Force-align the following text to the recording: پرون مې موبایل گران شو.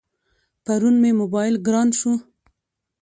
پرون 0.65 0.95
مې 1.01 1.11
موبایل 1.21 1.55
گران 1.67 1.89
شو. 1.99 2.13